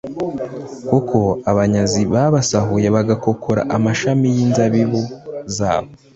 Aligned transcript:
kuko 0.89 1.19
abanyazi 1.51 2.01
babasahuye 2.13 2.87
bagakokora 2.95 3.61
amashami 3.75 4.27
y’inzabibu 4.35 5.01
zabo. 5.55 5.91